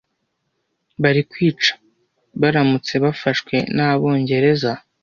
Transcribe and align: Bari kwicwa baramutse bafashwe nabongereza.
Bari 1.01 1.21
kwicwa 1.31 1.75
baramutse 2.41 2.93
bafashwe 3.03 3.55
nabongereza. 3.75 4.71